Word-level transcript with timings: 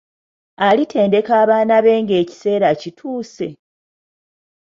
Alitendeka 0.67 1.31
abaana 1.43 1.75
be 1.85 1.93
ng'ekiseera 2.01 2.69
kituuse? 2.81 3.47